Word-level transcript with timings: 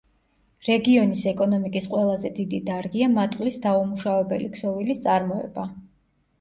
რეგიონის 0.69 1.21
ეკონომიკის 1.31 1.89
ყველაზე 1.91 2.33
დიდი 2.39 2.63
დარგია 2.71 3.11
მატყლის 3.19 3.63
დაუმუშავებელი 3.69 4.53
ქსოვილის 4.59 5.07
წარმოება. 5.09 5.71